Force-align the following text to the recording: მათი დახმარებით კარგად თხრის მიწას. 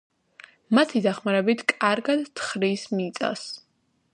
მათი 0.77 1.01
დახმარებით 1.07 1.61
კარგად 1.73 2.25
თხრის 2.41 2.87
მიწას. 2.99 3.45